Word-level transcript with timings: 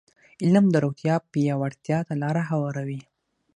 علم 0.43 0.65
د 0.71 0.75
روغتیا 0.85 1.15
پیاوړتیا 1.31 1.99
ته 2.07 2.13
لاره 2.21 2.43
هواروي. 2.51 3.01